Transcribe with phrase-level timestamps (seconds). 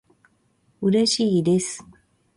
[0.81, 1.85] うれしいです